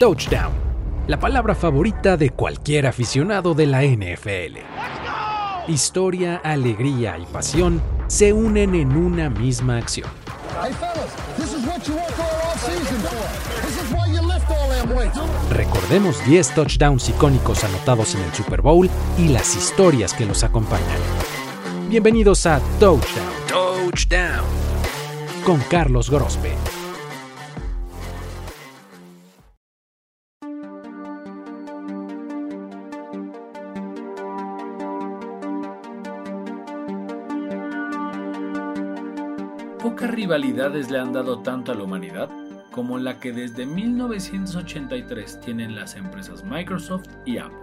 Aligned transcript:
Touchdown, 0.00 0.54
la 1.08 1.20
palabra 1.20 1.54
favorita 1.54 2.16
de 2.16 2.30
cualquier 2.30 2.86
aficionado 2.86 3.52
de 3.52 3.66
la 3.66 3.82
NFL. 3.82 4.56
Historia, 5.68 6.40
alegría 6.42 7.18
y 7.18 7.26
pasión 7.26 7.82
se 8.06 8.32
unen 8.32 8.74
en 8.76 8.96
una 8.96 9.28
misma 9.28 9.76
acción. 9.76 10.08
Recordemos 15.50 16.24
10 16.24 16.54
touchdowns 16.54 17.10
icónicos 17.10 17.62
anotados 17.62 18.14
en 18.14 18.22
el 18.22 18.32
Super 18.32 18.62
Bowl 18.62 18.88
y 19.18 19.28
las 19.28 19.54
historias 19.54 20.14
que 20.14 20.24
los 20.24 20.42
acompañan. 20.42 20.98
Bienvenidos 21.90 22.46
a 22.46 22.58
Touchdown. 22.78 23.28
Touchdown. 23.46 24.46
Con 25.44 25.60
Carlos 25.68 26.08
Grospe. 26.08 26.69
Pocas 39.82 40.10
rivalidades 40.10 40.90
le 40.90 40.98
han 40.98 41.14
dado 41.14 41.38
tanto 41.38 41.72
a 41.72 41.74
la 41.74 41.84
humanidad 41.84 42.28
como 42.70 42.98
la 42.98 43.18
que 43.18 43.32
desde 43.32 43.64
1983 43.64 45.40
tienen 45.40 45.74
las 45.74 45.96
empresas 45.96 46.44
Microsoft 46.44 47.06
y 47.24 47.38
Apple. 47.38 47.56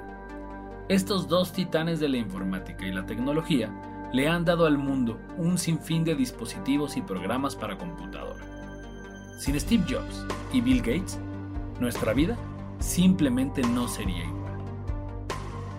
Estos 0.90 1.28
dos 1.28 1.54
titanes 1.54 2.00
de 2.00 2.10
la 2.10 2.18
informática 2.18 2.88
y 2.88 2.92
la 2.92 3.06
tecnología 3.06 3.70
le 4.14 4.28
han 4.28 4.46
dado 4.46 4.66
al 4.66 4.80
mundo 4.80 5.20
un 5.38 5.60
sinfín 5.60 6.04
de 6.04 6.16
dispositivos 6.16 6.98
y 6.98 7.04
programas 7.04 7.56
para 7.56 7.78
computadora. 7.78 8.44
Sin 9.38 9.60
Steve 9.60 9.84
Jobs 9.88 10.26
y 10.52 10.62
Bill 10.62 10.80
Gates, 10.80 11.20
nuestra 11.80 12.14
vida 12.14 12.36
simplemente 12.80 13.62
no 13.62 13.88
sería 13.88 14.26
igual. 14.26 14.54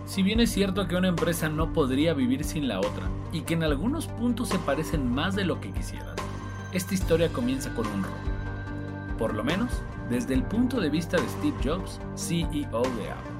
Si 0.06 0.22
bien 0.22 0.38
es 0.38 0.52
cierto 0.52 0.86
que 0.86 0.94
una 0.94 1.08
empresa 1.08 1.48
no 1.48 1.72
podría 1.72 2.14
vivir 2.14 2.44
sin 2.44 2.68
la 2.68 2.78
otra 2.78 3.08
y 3.32 3.40
que 3.40 3.54
en 3.54 3.64
algunos 3.64 4.06
puntos 4.06 4.50
se 4.50 4.58
parecen 4.60 5.12
más 5.12 5.34
de 5.34 5.44
lo 5.44 5.60
que 5.60 5.72
quisieran, 5.72 6.17
esta 6.72 6.94
historia 6.94 7.28
comienza 7.30 7.72
con 7.74 7.86
un 7.86 8.02
robo. 8.02 9.16
Por 9.18 9.34
lo 9.34 9.42
menos, 9.42 9.70
desde 10.10 10.34
el 10.34 10.42
punto 10.42 10.80
de 10.80 10.90
vista 10.90 11.16
de 11.16 11.28
Steve 11.28 11.56
Jobs, 11.64 12.00
CEO 12.14 12.82
de 12.82 13.10
Apple. 13.10 13.32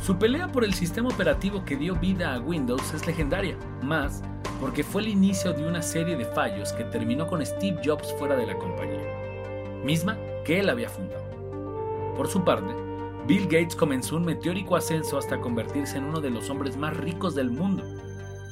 Su 0.00 0.16
pelea 0.18 0.48
por 0.48 0.64
el 0.64 0.74
sistema 0.74 1.08
operativo 1.08 1.64
que 1.64 1.76
dio 1.76 1.94
vida 1.94 2.34
a 2.34 2.40
Windows 2.40 2.92
es 2.92 3.06
legendaria, 3.06 3.56
más 3.82 4.22
porque 4.60 4.84
fue 4.84 5.02
el 5.02 5.08
inicio 5.08 5.52
de 5.52 5.66
una 5.66 5.82
serie 5.82 6.16
de 6.16 6.24
fallos 6.24 6.72
que 6.72 6.84
terminó 6.84 7.26
con 7.26 7.44
Steve 7.44 7.80
Jobs 7.84 8.12
fuera 8.18 8.36
de 8.36 8.46
la 8.46 8.56
compañía, 8.56 9.02
misma 9.84 10.16
que 10.44 10.60
él 10.60 10.68
había 10.68 10.88
fundado. 10.88 11.24
Por 12.16 12.28
su 12.28 12.44
parte, 12.44 12.72
Bill 13.26 13.44
Gates 13.44 13.76
comenzó 13.76 14.16
un 14.16 14.24
meteórico 14.24 14.76
ascenso 14.76 15.18
hasta 15.18 15.40
convertirse 15.40 15.98
en 15.98 16.04
uno 16.04 16.20
de 16.20 16.30
los 16.30 16.50
hombres 16.50 16.76
más 16.76 16.96
ricos 16.96 17.34
del 17.34 17.50
mundo. 17.50 17.84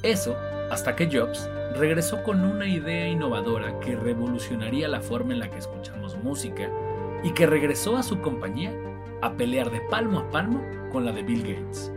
Eso 0.01 0.35
hasta 0.71 0.95
que 0.95 1.09
Jobs 1.11 1.49
regresó 1.75 2.23
con 2.23 2.45
una 2.45 2.65
idea 2.65 3.05
innovadora 3.05 3.77
que 3.81 3.93
revolucionaría 3.93 4.87
la 4.87 5.01
forma 5.01 5.33
en 5.33 5.39
la 5.39 5.49
que 5.49 5.57
escuchamos 5.59 6.15
música 6.23 6.69
y 7.23 7.31
que 7.31 7.45
regresó 7.45 7.97
a 7.97 8.03
su 8.03 8.21
compañía 8.21 8.71
a 9.21 9.33
pelear 9.33 9.69
de 9.69 9.81
palmo 9.81 10.19
a 10.19 10.31
palmo 10.31 10.63
con 10.89 11.03
la 11.03 11.11
de 11.11 11.23
Bill 11.23 11.43
Gates. 11.43 11.91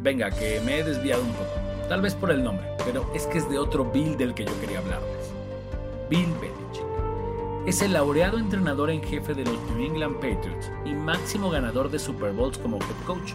Venga, 0.00 0.30
que 0.30 0.60
me 0.64 0.78
he 0.78 0.84
desviado 0.84 1.20
un 1.20 1.32
poco, 1.32 1.50
tal 1.88 2.00
vez 2.00 2.14
por 2.14 2.30
el 2.30 2.44
nombre, 2.44 2.64
pero 2.84 3.04
es 3.12 3.26
que 3.26 3.38
es 3.38 3.50
de 3.50 3.58
otro 3.58 3.84
Bill 3.86 4.16
del 4.16 4.34
que 4.34 4.44
yo 4.44 4.60
quería 4.60 4.78
hablarles. 4.78 5.32
Bill 6.08 6.32
Belichick. 6.40 6.86
Es 7.66 7.82
el 7.82 7.94
laureado 7.94 8.38
entrenador 8.38 8.88
en 8.88 9.02
jefe 9.02 9.34
de 9.34 9.44
los 9.44 9.60
New 9.62 9.84
England 9.84 10.14
Patriots 10.14 10.70
y 10.84 10.94
máximo 10.94 11.50
ganador 11.50 11.90
de 11.90 11.98
Super 11.98 12.32
Bowls 12.32 12.56
como 12.56 12.76
head 12.76 13.04
coach. 13.04 13.32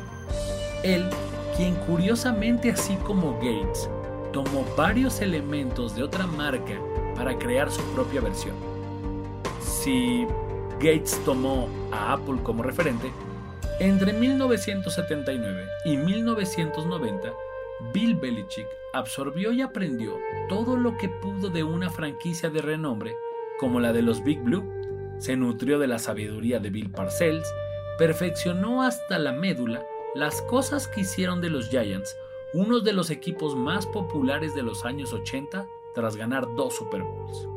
Él, 0.81 1.09
quien 1.57 1.75
curiosamente 1.75 2.71
así 2.71 2.95
como 3.05 3.33
Gates, 3.33 3.89
tomó 4.33 4.65
varios 4.75 5.21
elementos 5.21 5.95
de 5.95 6.03
otra 6.03 6.27
marca 6.27 6.77
para 7.15 7.37
crear 7.37 7.71
su 7.71 7.81
propia 7.93 8.19
versión. 8.19 8.55
Si 9.61 10.27
Gates 10.79 11.21
tomó 11.23 11.69
a 11.91 12.13
Apple 12.13 12.39
como 12.43 12.63
referente, 12.63 13.11
entre 13.79 14.11
1979 14.11 15.65
y 15.85 15.95
1990, 15.95 17.33
Bill 17.93 18.15
Belichick 18.15 18.67
absorbió 18.93 19.53
y 19.53 19.61
aprendió 19.61 20.17
todo 20.49 20.75
lo 20.75 20.97
que 20.97 21.09
pudo 21.09 21.49
de 21.49 21.63
una 21.63 21.89
franquicia 21.89 22.49
de 22.49 22.61
renombre 22.61 23.15
como 23.59 23.79
la 23.79 23.93
de 23.93 24.01
los 24.01 24.23
Big 24.23 24.41
Blue, 24.41 24.63
se 25.19 25.37
nutrió 25.37 25.79
de 25.79 25.87
la 25.87 25.99
sabiduría 25.99 26.59
de 26.59 26.69
Bill 26.69 26.89
Parcells, 26.89 27.47
perfeccionó 27.97 28.83
hasta 28.83 29.19
la 29.19 29.31
médula 29.31 29.85
las 30.15 30.41
cosas 30.41 30.87
que 30.87 31.01
hicieron 31.01 31.39
de 31.39 31.49
los 31.49 31.69
Giants 31.69 32.17
uno 32.53 32.79
de 32.79 32.93
los 32.93 33.09
equipos 33.09 33.55
más 33.55 33.87
populares 33.87 34.53
de 34.53 34.61
los 34.61 34.85
años 34.85 35.11
80 35.11 35.65
tras 35.95 36.15
ganar 36.15 36.45
dos 36.55 36.75
Super 36.75 37.01
Bowls. 37.01 37.47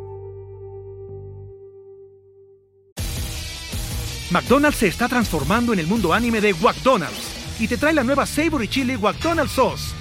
McDonald's 4.30 4.78
se 4.78 4.88
está 4.88 5.08
transformando 5.08 5.72
en 5.72 5.78
el 5.78 5.86
mundo 5.86 6.12
anime 6.12 6.40
de 6.40 6.54
McDonald's 6.54 7.60
y 7.60 7.68
te 7.68 7.76
trae 7.76 7.92
la 7.92 8.04
nueva 8.04 8.26
Savory 8.26 8.68
Chili 8.68 8.96
McDonald's 8.96 9.52
Sauce. 9.52 9.94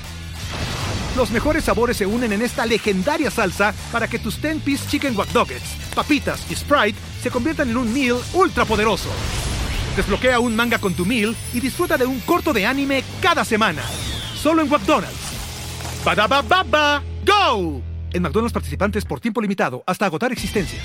Los 1.16 1.30
mejores 1.32 1.66
sabores 1.66 1.98
se 1.98 2.06
unen 2.06 2.34
en 2.34 2.42
esta 2.42 2.66
legendaria 2.66 3.30
salsa 3.30 3.74
para 3.92 4.08
que 4.08 4.20
tus 4.20 4.42
10-piece 4.42 4.90
chicken 4.90 5.16
wack 5.16 5.30
papitas 5.94 6.50
y 6.50 6.56
Sprite 6.56 6.98
se 7.22 7.32
conviertan 7.32 7.70
en 7.70 7.78
un 7.78 7.94
meal 7.94 8.18
ultra 8.34 8.66
poderoso. 8.66 9.10
Desbloquea 9.96 10.40
un 10.40 10.56
manga 10.56 10.80
con 10.80 10.94
tu 10.94 11.06
meal 11.06 11.36
y 11.54 11.60
disfruta 11.60 11.98
de 11.98 12.06
un 12.06 12.20
corto 12.22 12.52
de 12.52 12.66
anime 12.66 13.04
cada 13.22 13.46
semana 13.46 13.84
solo 14.46 14.62
en 14.62 14.70
McDonald's. 14.70 16.04
ba 16.06 17.02
¡Go! 17.26 17.82
En 18.14 18.22
McDonald's 18.22 18.54
participantes 18.54 19.04
por 19.04 19.20
tiempo 19.20 19.42
limitado 19.42 19.84
hasta 19.88 20.06
agotar 20.06 20.32
existencias. 20.32 20.84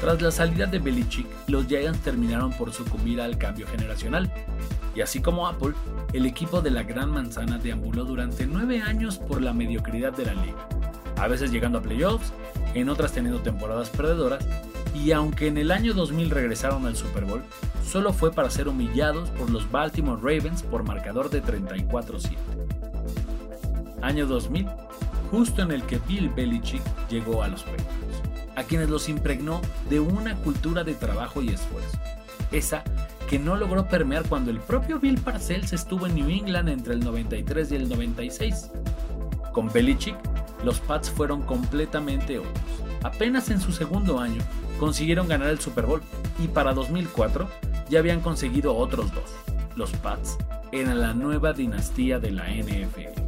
Tras 0.00 0.20
la 0.20 0.32
salida 0.32 0.66
de 0.66 0.80
Belichick, 0.80 1.28
los 1.46 1.68
Giants 1.68 2.00
terminaron 2.00 2.52
por 2.54 2.72
sucumbir 2.72 3.20
al 3.20 3.38
cambio 3.38 3.68
generacional. 3.68 4.28
Y 4.96 5.02
así 5.02 5.22
como 5.22 5.46
Apple, 5.46 5.74
el 6.14 6.26
equipo 6.26 6.60
de 6.60 6.72
la 6.72 6.82
Gran 6.82 7.12
Manzana 7.12 7.58
deambuló 7.58 8.04
durante 8.04 8.44
nueve 8.44 8.82
años 8.82 9.18
por 9.18 9.40
la 9.40 9.52
mediocridad 9.52 10.12
de 10.12 10.26
la 10.26 10.34
liga 10.34 10.71
a 11.22 11.28
veces 11.28 11.52
llegando 11.52 11.78
a 11.78 11.82
playoffs, 11.82 12.32
en 12.74 12.88
otras 12.88 13.12
teniendo 13.12 13.40
temporadas 13.40 13.90
perdedoras, 13.90 14.44
y 14.92 15.12
aunque 15.12 15.46
en 15.46 15.56
el 15.56 15.70
año 15.70 15.94
2000 15.94 16.30
regresaron 16.30 16.84
al 16.84 16.96
Super 16.96 17.24
Bowl, 17.24 17.44
solo 17.86 18.12
fue 18.12 18.32
para 18.32 18.50
ser 18.50 18.66
humillados 18.66 19.30
por 19.30 19.48
los 19.48 19.70
Baltimore 19.70 20.20
Ravens 20.20 20.64
por 20.64 20.82
marcador 20.82 21.30
de 21.30 21.40
34-7. 21.40 22.36
Año 24.02 24.26
2000, 24.26 24.66
justo 25.30 25.62
en 25.62 25.70
el 25.70 25.84
que 25.84 26.00
Bill 26.08 26.28
Belichick 26.28 26.82
llegó 27.08 27.44
a 27.44 27.48
los 27.48 27.62
Patriots, 27.62 28.20
a 28.56 28.64
quienes 28.64 28.90
los 28.90 29.08
impregnó 29.08 29.60
de 29.88 30.00
una 30.00 30.34
cultura 30.38 30.82
de 30.82 30.94
trabajo 30.94 31.40
y 31.40 31.50
esfuerzo, 31.50 31.98
esa 32.50 32.82
que 33.30 33.38
no 33.38 33.54
logró 33.54 33.86
permear 33.86 34.24
cuando 34.28 34.50
el 34.50 34.58
propio 34.58 34.98
Bill 34.98 35.20
Parcells 35.20 35.72
estuvo 35.72 36.08
en 36.08 36.16
New 36.16 36.28
England 36.28 36.68
entre 36.68 36.94
el 36.94 37.00
93 37.04 37.70
y 37.70 37.76
el 37.76 37.88
96. 37.88 38.72
Con 39.52 39.72
Belichick 39.72 40.16
los 40.64 40.80
Pats 40.80 41.10
fueron 41.10 41.42
completamente 41.42 42.38
otros. 42.38 42.52
Apenas 43.02 43.50
en 43.50 43.60
su 43.60 43.72
segundo 43.72 44.20
año 44.20 44.42
consiguieron 44.78 45.28
ganar 45.28 45.48
el 45.48 45.60
Super 45.60 45.86
Bowl 45.86 46.02
y 46.42 46.48
para 46.48 46.72
2004 46.72 47.48
ya 47.88 47.98
habían 47.98 48.20
conseguido 48.20 48.76
otros 48.76 49.12
dos. 49.12 49.34
Los 49.76 49.90
Pats 49.92 50.38
eran 50.70 51.00
la 51.00 51.14
nueva 51.14 51.52
dinastía 51.52 52.18
de 52.18 52.30
la 52.30 52.48
NFL. 52.48 53.20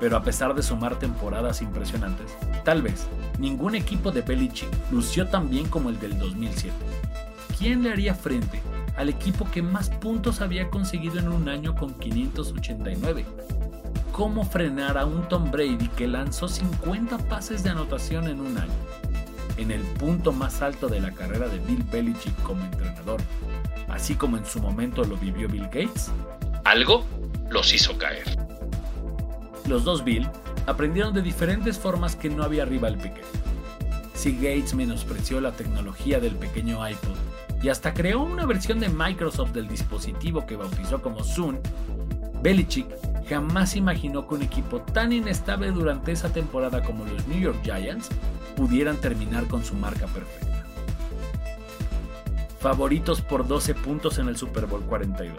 Pero 0.00 0.16
a 0.16 0.22
pesar 0.22 0.54
de 0.54 0.62
sumar 0.62 0.98
temporadas 0.98 1.60
impresionantes, 1.60 2.36
tal 2.64 2.82
vez 2.82 3.06
ningún 3.38 3.74
equipo 3.74 4.12
de 4.12 4.22
Belichick 4.22 4.68
lució 4.92 5.26
tan 5.26 5.50
bien 5.50 5.68
como 5.68 5.88
el 5.90 5.98
del 5.98 6.18
2007. 6.18 6.74
¿Quién 7.58 7.82
le 7.82 7.90
haría 7.90 8.14
frente 8.14 8.60
al 8.98 9.08
equipo 9.08 9.48
que 9.48 9.62
más 9.62 9.90
puntos 9.90 10.40
había 10.40 10.68
conseguido 10.70 11.20
en 11.20 11.28
un 11.28 11.48
año 11.48 11.76
con 11.76 11.94
589. 11.94 13.24
¿Cómo 14.18 14.42
frenar 14.42 14.98
a 14.98 15.06
un 15.06 15.28
Tom 15.28 15.48
Brady 15.48 15.86
que 15.96 16.08
lanzó 16.08 16.48
50 16.48 17.18
pases 17.28 17.62
de 17.62 17.70
anotación 17.70 18.26
en 18.26 18.40
un 18.40 18.58
año? 18.58 18.72
En 19.56 19.70
el 19.70 19.82
punto 19.82 20.32
más 20.32 20.60
alto 20.60 20.88
de 20.88 20.98
la 20.98 21.12
carrera 21.12 21.46
de 21.46 21.60
Bill 21.60 21.84
Belichick 21.84 22.34
como 22.42 22.64
entrenador, 22.64 23.20
así 23.86 24.16
como 24.16 24.36
en 24.36 24.44
su 24.44 24.58
momento 24.58 25.04
lo 25.04 25.16
vivió 25.16 25.48
Bill 25.48 25.66
Gates, 25.66 26.10
algo 26.64 27.06
los 27.48 27.72
hizo 27.72 27.96
caer. 27.96 28.24
Los 29.68 29.84
dos 29.84 30.02
Bill 30.02 30.28
aprendieron 30.66 31.14
de 31.14 31.22
diferentes 31.22 31.78
formas 31.78 32.16
que 32.16 32.28
no 32.28 32.42
había 32.42 32.64
rival 32.64 32.96
pequeño. 32.96 33.28
Si 34.14 34.34
Gates 34.34 34.74
menospreció 34.74 35.40
la 35.40 35.52
tecnología 35.52 36.18
del 36.18 36.34
pequeño 36.34 36.84
iPod 36.88 37.14
y 37.62 37.68
hasta 37.68 37.94
creó 37.94 38.24
una 38.24 38.46
versión 38.46 38.80
de 38.80 38.88
Microsoft 38.88 39.52
del 39.52 39.68
dispositivo 39.68 40.44
que 40.44 40.56
bautizó 40.56 41.00
como 41.00 41.22
Zoom, 41.22 41.58
Belichick 42.42 42.88
jamás 43.28 43.76
imaginó 43.76 44.26
que 44.26 44.34
un 44.34 44.42
equipo 44.42 44.80
tan 44.80 45.12
inestable 45.12 45.70
durante 45.70 46.12
esa 46.12 46.30
temporada 46.30 46.82
como 46.82 47.04
los 47.04 47.26
New 47.28 47.38
York 47.38 47.58
Giants 47.62 48.08
pudieran 48.56 48.96
terminar 48.96 49.46
con 49.46 49.64
su 49.64 49.74
marca 49.74 50.06
perfecta. 50.06 50.64
Favoritos 52.60 53.20
por 53.20 53.46
12 53.46 53.74
puntos 53.74 54.18
en 54.18 54.28
el 54.28 54.36
Super 54.36 54.66
Bowl 54.66 54.82
42. 54.82 55.36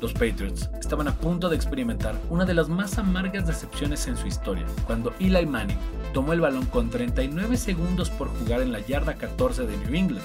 Los 0.00 0.12
Patriots 0.14 0.68
estaban 0.80 1.06
a 1.06 1.14
punto 1.14 1.48
de 1.48 1.54
experimentar 1.54 2.16
una 2.28 2.44
de 2.44 2.54
las 2.54 2.68
más 2.68 2.98
amargas 2.98 3.46
decepciones 3.46 4.08
en 4.08 4.16
su 4.16 4.26
historia, 4.26 4.66
cuando 4.86 5.14
Eli 5.20 5.46
Manning 5.46 5.78
tomó 6.12 6.32
el 6.32 6.40
balón 6.40 6.66
con 6.66 6.90
39 6.90 7.56
segundos 7.56 8.10
por 8.10 8.28
jugar 8.28 8.62
en 8.62 8.72
la 8.72 8.80
yarda 8.80 9.14
14 9.14 9.66
de 9.66 9.76
New 9.76 9.94
England 9.94 10.24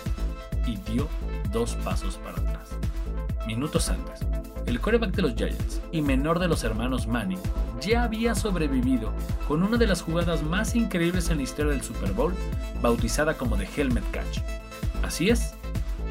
y 0.66 0.78
dio 0.92 1.08
dos 1.52 1.76
pasos 1.84 2.18
para 2.18 2.38
atrás. 2.38 2.70
Minutos 3.46 3.90
antes, 3.90 4.22
el 4.68 4.80
quarterback 4.80 5.16
de 5.16 5.22
los 5.24 5.36
Giants 5.36 5.82
y 5.92 6.02
menor 6.02 6.40
de 6.40 6.48
los 6.48 6.64
hermanos 6.64 7.08
Manning 7.08 7.40
ya 7.82 8.04
había 8.04 8.36
sobrevivido 8.36 9.14
con 9.48 9.64
una 9.64 9.78
de 9.78 9.88
las 9.88 10.02
jugadas 10.02 10.44
más 10.44 10.76
increíbles 10.76 11.30
en 11.30 11.38
la 11.38 11.44
historia 11.44 11.72
del 11.72 11.82
Super 11.82 12.12
Bowl, 12.12 12.34
bautizada 12.82 13.36
como 13.36 13.58
The 13.58 13.68
Helmet 13.76 14.04
Catch. 14.12 14.40
Así 15.04 15.30
es, 15.30 15.56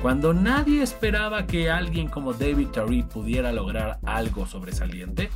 cuando 0.03 0.32
nadie 0.32 0.82
esperaba 0.82 1.47
que 1.47 1.70
alguien 1.70 2.08
como 2.08 2.32
David 2.32 2.69
Tyree 2.69 3.05
pudiera 3.05 3.53
lograr 3.53 3.99
algo 4.05 4.47
sobresaliente, 4.47 5.31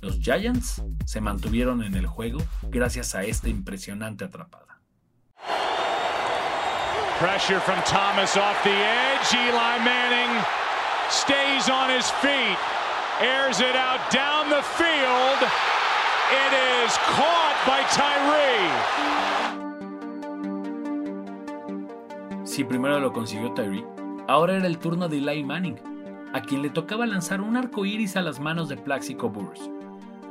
los 0.00 0.18
Giants 0.20 0.82
se 1.04 1.20
mantuvieron 1.20 1.82
en 1.82 1.94
el 1.94 2.06
juego 2.06 2.38
gracias 2.70 3.14
a 3.14 3.24
esta 3.24 3.48
impresionante 3.48 4.24
atrapada. 4.24 4.80
Pressure 7.18 7.60
from 7.60 7.82
Thomas 7.82 8.36
off 8.36 8.62
the 8.62 8.70
edge. 8.70 9.34
Eli 9.34 9.84
Manning 9.84 10.67
stays 11.10 11.70
on 11.70 11.90
his 11.90 12.10
feet, 12.20 12.58
airs 13.20 13.60
it 13.60 13.76
out 13.76 14.00
down 14.12 14.50
the 14.50 14.62
field. 14.76 15.40
It 16.30 16.52
is 16.84 16.92
caught 17.16 17.56
by 17.66 17.82
Tyree. 17.96 18.68
Si 22.44 22.64
primero 22.64 23.00
lo 23.00 23.12
consiguió 23.12 23.52
Tyree, 23.54 23.84
ahora 24.26 24.56
era 24.56 24.66
el 24.66 24.78
turno 24.78 25.08
de 25.08 25.18
Eli 25.18 25.42
Manning, 25.44 25.78
a 26.34 26.42
quien 26.42 26.60
le 26.62 26.70
tocaba 26.70 27.06
lanzar 27.06 27.40
un 27.40 27.56
arco 27.56 27.86
iris 27.86 28.16
a 28.16 28.22
las 28.22 28.40
manos 28.40 28.68
de 28.68 28.76
Plaxico 28.76 29.30
Burrs, 29.30 29.70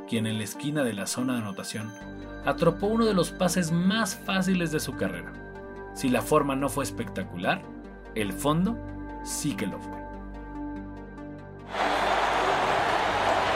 quien 0.08 0.26
en 0.26 0.38
la 0.38 0.44
esquina 0.44 0.84
de 0.84 0.92
la 0.92 1.06
zona 1.06 1.34
de 1.34 1.40
anotación 1.40 1.92
atropó 2.44 2.86
uno 2.86 3.04
de 3.04 3.14
los 3.14 3.30
pases 3.30 3.72
más 3.72 4.14
fáciles 4.14 4.70
de 4.70 4.80
su 4.80 4.94
carrera. 4.94 5.32
Si 5.94 6.08
la 6.08 6.22
forma 6.22 6.54
no 6.54 6.68
fue 6.68 6.84
espectacular, 6.84 7.62
el 8.14 8.32
fondo 8.32 8.78
sí 9.24 9.56
que 9.56 9.66
lo 9.66 9.80
fue. 9.80 9.97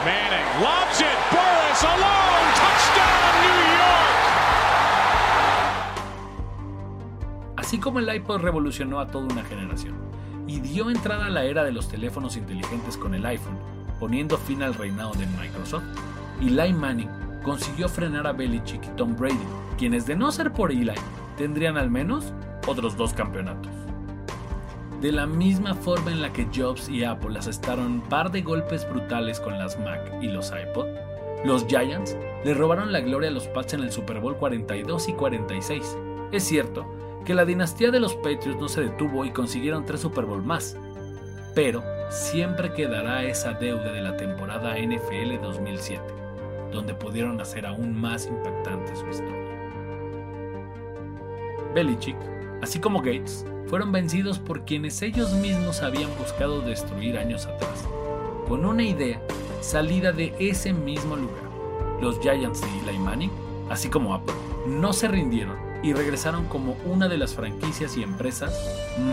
Manning 0.05 0.61
lobs 0.61 0.99
it, 0.99 1.17
Burris 1.31 1.83
alone, 1.83 2.49
touchdown 2.59 3.33
New 3.41 3.59
York. 3.79 4.19
Así 7.55 7.77
como 7.77 7.99
el 7.99 8.13
iPod 8.13 8.41
revolucionó 8.41 8.99
a 8.99 9.07
toda 9.07 9.25
una 9.25 9.43
generación 9.45 9.95
y 10.45 10.59
dio 10.59 10.89
entrada 10.89 11.27
a 11.27 11.29
la 11.29 11.45
era 11.45 11.63
de 11.63 11.71
los 11.71 11.87
teléfonos 11.87 12.35
inteligentes 12.35 12.97
con 12.97 13.15
el 13.15 13.25
iPhone, 13.25 13.57
poniendo 13.97 14.37
fin 14.37 14.61
al 14.61 14.73
reinado 14.73 15.13
de 15.13 15.25
Microsoft, 15.41 15.85
Eli 16.41 16.73
Manning 16.73 17.09
consiguió 17.41 17.87
frenar 17.87 18.27
a 18.27 18.33
Belichick 18.33 18.83
y 18.85 18.89
Tom 18.97 19.15
Brady, 19.15 19.37
quienes 19.77 20.05
de 20.05 20.17
no 20.17 20.33
ser 20.33 20.51
por 20.51 20.73
Eli 20.73 20.91
tendrían 21.37 21.77
al 21.77 21.89
menos 21.89 22.33
otros 22.67 22.97
dos 22.97 23.13
campeonatos. 23.13 23.82
De 25.03 25.11
la 25.11 25.27
misma 25.27 25.75
forma 25.75 26.13
en 26.13 26.21
la 26.21 26.31
que 26.31 26.47
Jobs 26.55 26.87
y 26.87 27.03
Apple 27.03 27.37
asestaron 27.37 27.87
un 27.87 28.01
par 28.03 28.31
de 28.31 28.41
golpes 28.41 28.87
brutales 28.87 29.37
con 29.41 29.59
las 29.59 29.77
Mac 29.77 29.99
y 30.21 30.27
los 30.27 30.53
iPod, 30.53 30.87
los 31.43 31.67
Giants 31.67 32.15
le 32.45 32.53
robaron 32.53 32.93
la 32.93 33.01
gloria 33.01 33.27
a 33.27 33.33
los 33.33 33.49
Pats 33.49 33.73
en 33.73 33.81
el 33.81 33.91
Super 33.91 34.21
Bowl 34.21 34.37
42 34.37 35.09
y 35.09 35.13
46. 35.13 35.97
Es 36.31 36.45
cierto 36.45 36.89
que 37.25 37.33
la 37.33 37.43
dinastía 37.43 37.91
de 37.91 37.99
los 37.99 38.15
Patriots 38.15 38.61
no 38.61 38.69
se 38.69 38.79
detuvo 38.79 39.25
y 39.25 39.31
consiguieron 39.31 39.85
tres 39.85 39.99
Super 39.99 40.23
Bowl 40.23 40.41
más, 40.41 40.77
pero 41.53 41.83
siempre 42.09 42.71
quedará 42.71 43.25
esa 43.25 43.51
deuda 43.51 43.91
de 43.91 44.01
la 44.01 44.15
temporada 44.15 44.77
NFL 44.77 45.41
2007, 45.41 46.01
donde 46.71 46.93
pudieron 46.93 47.41
hacer 47.41 47.65
aún 47.65 47.93
más 47.93 48.25
impactante 48.25 48.95
su 48.95 49.05
historia. 49.09 49.35
Belichick, 51.75 52.15
así 52.63 52.79
como 52.79 52.99
Gates, 52.99 53.45
fueron 53.67 53.91
vencidos 53.91 54.39
por 54.39 54.65
quienes 54.65 55.01
ellos 55.01 55.33
mismos 55.33 55.81
habían 55.81 56.09
buscado 56.17 56.61
destruir 56.61 57.17
años 57.17 57.45
atrás, 57.45 57.85
con 58.47 58.65
una 58.65 58.83
idea 58.83 59.21
salida 59.61 60.11
de 60.11 60.33
ese 60.39 60.73
mismo 60.73 61.15
lugar. 61.15 61.43
Los 62.01 62.19
Giants 62.19 62.61
de 62.61 62.89
Eli 62.89 62.99
Manning, 62.99 63.31
así 63.69 63.89
como 63.89 64.13
Apple, 64.13 64.35
no 64.67 64.93
se 64.93 65.07
rindieron 65.07 65.57
y 65.83 65.93
regresaron 65.93 66.45
como 66.45 66.75
una 66.85 67.07
de 67.07 67.17
las 67.17 67.33
franquicias 67.33 67.97
y 67.97 68.03
empresas 68.03 68.53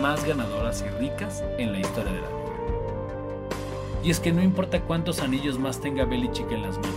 más 0.01 0.25
ganadoras 0.25 0.83
y 0.85 0.89
ricas 1.01 1.43
en 1.57 1.73
la 1.73 1.79
historia 1.79 2.11
de 2.11 2.21
la 2.21 2.27
liga. 2.27 2.41
Y 4.03 4.09
es 4.09 4.19
que 4.19 4.31
no 4.31 4.41
importa 4.41 4.81
cuántos 4.81 5.19
anillos 5.19 5.59
más 5.59 5.79
tenga 5.79 6.05
Belichick 6.05 6.51
en 6.51 6.63
las 6.63 6.77
manos, 6.77 6.95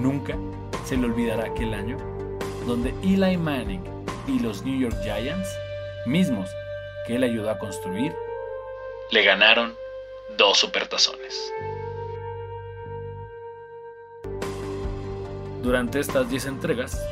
nunca 0.00 0.36
se 0.84 0.96
le 0.96 1.06
olvidará 1.06 1.46
aquel 1.46 1.74
año 1.74 1.96
donde 2.66 2.94
Eli 3.02 3.36
Manning 3.36 3.82
y 4.26 4.38
los 4.38 4.64
New 4.64 4.78
York 4.78 4.96
Giants, 5.02 5.48
mismos 6.06 6.50
que 7.06 7.16
él 7.16 7.24
ayudó 7.24 7.50
a 7.50 7.58
construir, 7.58 8.14
Le 9.10 9.22
ganaron 9.22 9.76
dos 10.36 10.58
supertazones. 10.58 11.52
Durante 15.62 16.00
estas 16.00 16.28
10 16.28 16.46
entregas, 16.46 17.06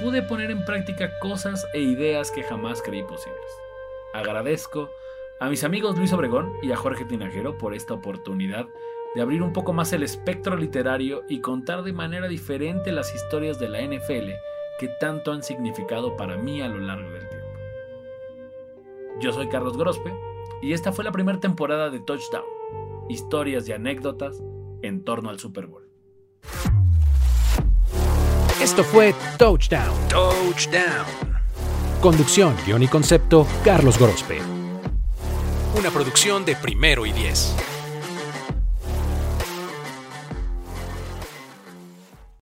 pude 0.00 0.22
poner 0.22 0.50
en 0.50 0.64
práctica 0.64 1.18
cosas 1.18 1.66
e 1.74 1.80
ideas 1.80 2.30
que 2.30 2.42
jamás 2.42 2.82
creí 2.82 3.02
posibles. 3.02 3.50
Agradezco 4.14 4.90
a 5.40 5.48
mis 5.48 5.64
amigos 5.64 5.96
Luis 5.96 6.12
Obregón 6.12 6.52
y 6.62 6.72
a 6.72 6.76
Jorge 6.76 7.04
Tinajero 7.04 7.58
por 7.58 7.74
esta 7.74 7.94
oportunidad 7.94 8.66
de 9.14 9.22
abrir 9.22 9.42
un 9.42 9.52
poco 9.52 9.72
más 9.72 9.92
el 9.92 10.02
espectro 10.02 10.56
literario 10.56 11.24
y 11.28 11.40
contar 11.40 11.82
de 11.82 11.92
manera 11.92 12.28
diferente 12.28 12.92
las 12.92 13.14
historias 13.14 13.58
de 13.58 13.68
la 13.68 13.80
NFL 13.80 14.30
que 14.78 14.88
tanto 15.00 15.32
han 15.32 15.42
significado 15.42 16.16
para 16.16 16.36
mí 16.36 16.62
a 16.62 16.68
lo 16.68 16.78
largo 16.78 17.10
del 17.10 17.28
tiempo. 17.28 17.37
Yo 19.20 19.32
soy 19.32 19.48
Carlos 19.48 19.76
Grospe 19.76 20.14
y 20.62 20.72
esta 20.72 20.92
fue 20.92 21.04
la 21.04 21.10
primera 21.10 21.40
temporada 21.40 21.90
de 21.90 21.98
Touchdown, 21.98 22.44
historias 23.08 23.68
y 23.68 23.72
anécdotas 23.72 24.40
en 24.82 25.02
torno 25.04 25.28
al 25.28 25.40
Super 25.40 25.66
Bowl. 25.66 25.88
Esto 28.62 28.84
fue 28.84 29.14
Touchdown. 29.36 30.08
Touchdown. 30.08 31.06
Conducción, 32.00 32.54
guion 32.64 32.82
y 32.84 32.88
concepto, 32.88 33.44
Carlos 33.64 33.98
Gorospe. 33.98 34.40
Una 35.76 35.90
producción 35.90 36.44
de 36.44 36.54
primero 36.54 37.04
y 37.04 37.12
diez. 37.12 37.56